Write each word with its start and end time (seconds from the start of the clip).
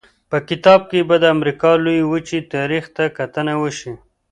په 0.29 0.37
کتاب 0.49 0.79
کې 0.89 0.99
به 1.07 1.15
د 1.23 1.25
امریکا 1.35 1.71
لویې 1.83 2.03
وچې 2.11 2.39
تاریخ 2.55 2.83
ته 2.95 3.03
کتنه 3.17 3.53
وشي. 3.61 3.93